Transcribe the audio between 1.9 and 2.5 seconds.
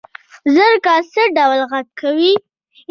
کوي؟